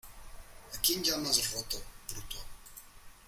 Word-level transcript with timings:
¿A 0.75 0.81
quién 0.81 1.03
llamas 1.03 1.53
roto, 1.53 1.79
bruto? 2.09 2.37